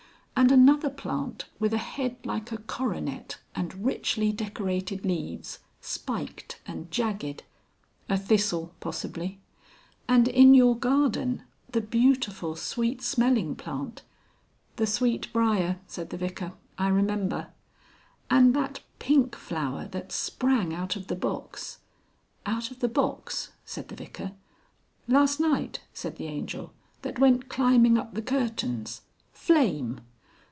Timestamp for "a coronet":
2.51-3.37